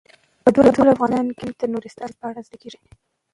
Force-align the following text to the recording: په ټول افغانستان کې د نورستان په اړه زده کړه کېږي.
په 0.43 0.49
ټول 0.75 0.87
افغانستان 0.95 1.27
کې 1.37 1.47
د 1.59 1.61
نورستان 1.73 2.09
په 2.19 2.25
اړه 2.29 2.41
زده 2.47 2.57
کړه 2.61 2.61
کېږي. 2.61 2.79